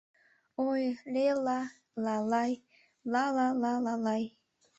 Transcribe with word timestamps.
Ой, 0.69 0.83
ле-ла, 1.13 1.59
ла-лай, 2.03 2.51
ла-ла-ла-лай. 3.11 4.23